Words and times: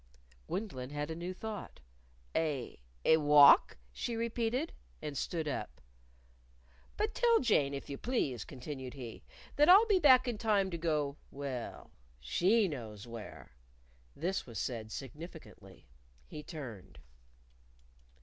Gwendolyn 0.47 0.89
had 0.89 1.11
a 1.11 1.15
new 1.15 1.31
thought. 1.31 1.79
"A 2.35 2.79
a 3.05 3.17
walk?" 3.17 3.77
she 3.93 4.15
repeated. 4.15 4.73
And 4.99 5.15
stood 5.15 5.47
up. 5.47 5.79
"But 6.97 7.13
tell 7.13 7.39
Jane, 7.39 7.75
if 7.75 7.87
you 7.87 7.99
please," 7.99 8.43
continued 8.43 8.95
he, 8.95 9.21
"that 9.57 9.69
I'll 9.69 9.85
be 9.85 9.99
back 9.99 10.27
in 10.27 10.39
time 10.39 10.71
to 10.71 10.77
go 10.79 11.17
well, 11.29 11.91
she 12.19 12.67
knows 12.67 13.05
where." 13.05 13.51
This 14.15 14.47
was 14.47 14.57
said 14.57 14.91
significantly. 14.91 15.87
He 16.25 16.41
turned. 16.41 16.97